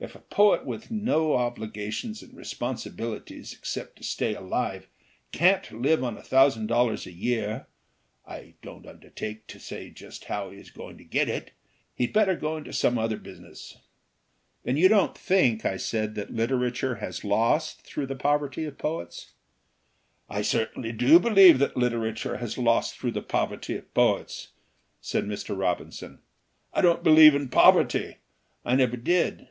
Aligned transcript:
If 0.00 0.14
a 0.14 0.20
poet 0.20 0.64
with 0.64 0.90
no 0.92 1.34
obligations 1.34 2.22
and 2.22 2.32
responsibilities 2.34 3.52
except 3.52 3.96
to 3.96 4.04
stay 4.04 4.34
alive 4.34 4.88
can't 5.32 5.70
live 5.82 6.04
on 6.04 6.16
a 6.16 6.22
thousand 6.22 6.68
dollars 6.68 7.04
a 7.04 7.12
year 7.12 7.66
(I 8.24 8.54
don't 8.62 8.86
undertake 8.86 9.46
to 9.48 9.58
say 9.58 9.90
just 9.90 10.26
how 10.26 10.50
he 10.50 10.58
is 10.60 10.70
going 10.70 10.98
to 10.98 11.04
get 11.04 11.28
it), 11.28 11.50
he'd 11.96 12.12
better 12.12 12.36
go 12.36 12.56
into 12.56 12.72
some 12.72 12.96
other 12.96 13.18
business." 13.18 13.76
"Then 14.62 14.76
you 14.76 14.88
don't 14.88 15.18
think," 15.18 15.66
I 15.66 15.76
said, 15.76 16.14
"that 16.14 16.30
litera 16.32 16.70
ture 16.70 16.94
has 16.94 17.24
lost 17.24 17.80
through 17.82 18.06
the 18.06 18.14
poverty 18.16 18.64
of 18.64 18.78
poets?" 18.78 19.32
"I 20.30 20.42
certainly 20.42 20.92
do 20.92 21.18
believe 21.18 21.58
that 21.58 21.76
literature 21.76 22.36
has 22.36 22.56
lost 22.56 22.94
through 22.96 23.12
the 23.12 23.20
poverty 23.22 23.76
of 23.76 23.92
poets," 23.92 24.52
said 25.00 25.24
Mr. 25.24 25.58
Robin 25.58 25.90
272 25.90 26.20
NEW 26.20 26.20
DEFINITION 26.20 26.22
OF 26.22 26.72
POETRY 26.72 26.72
son. 26.72 26.72
"I 26.72 26.80
don't 26.80 27.02
believe 27.04 27.34
in 27.34 27.48
poverty. 27.48 28.16
I 28.64 28.76
never 28.76 28.96
did. 28.96 29.48